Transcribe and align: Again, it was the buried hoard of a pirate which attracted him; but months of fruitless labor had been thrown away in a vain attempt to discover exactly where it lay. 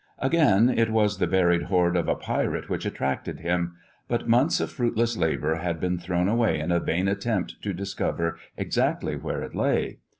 Again, 0.17 0.67
it 0.75 0.89
was 0.89 1.19
the 1.19 1.27
buried 1.27 1.61
hoard 1.65 1.95
of 1.95 2.07
a 2.09 2.15
pirate 2.15 2.71
which 2.71 2.87
attracted 2.87 3.41
him; 3.41 3.75
but 4.07 4.27
months 4.27 4.59
of 4.59 4.71
fruitless 4.71 5.15
labor 5.15 5.57
had 5.57 5.79
been 5.79 5.99
thrown 5.99 6.27
away 6.27 6.59
in 6.59 6.71
a 6.71 6.79
vain 6.79 7.07
attempt 7.07 7.61
to 7.61 7.71
discover 7.71 8.39
exactly 8.57 9.15
where 9.15 9.43
it 9.43 9.53
lay. 9.53 9.99